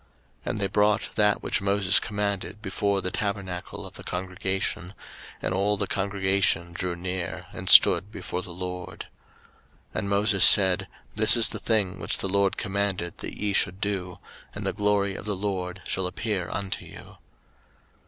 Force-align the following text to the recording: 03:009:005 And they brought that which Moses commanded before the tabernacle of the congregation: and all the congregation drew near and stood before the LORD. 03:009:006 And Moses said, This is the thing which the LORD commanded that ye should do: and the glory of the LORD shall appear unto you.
03:009:005 0.47 0.49
And 0.49 0.57
they 0.59 0.67
brought 0.67 1.09
that 1.13 1.43
which 1.43 1.61
Moses 1.61 1.99
commanded 1.99 2.59
before 2.59 3.01
the 3.01 3.11
tabernacle 3.11 3.85
of 3.85 3.93
the 3.93 4.03
congregation: 4.03 4.95
and 5.43 5.53
all 5.53 5.77
the 5.77 5.85
congregation 5.85 6.73
drew 6.73 6.95
near 6.95 7.45
and 7.53 7.69
stood 7.69 8.11
before 8.11 8.41
the 8.41 8.49
LORD. 8.49 9.05
03:009:006 9.93 9.99
And 9.99 10.09
Moses 10.09 10.43
said, 10.43 10.87
This 11.13 11.37
is 11.37 11.49
the 11.49 11.59
thing 11.59 11.99
which 11.99 12.17
the 12.17 12.27
LORD 12.29 12.57
commanded 12.57 13.19
that 13.19 13.37
ye 13.39 13.53
should 13.53 13.79
do: 13.79 14.17
and 14.55 14.65
the 14.65 14.73
glory 14.73 15.13
of 15.13 15.25
the 15.25 15.35
LORD 15.35 15.83
shall 15.85 16.07
appear 16.07 16.49
unto 16.49 16.83
you. 16.83 17.17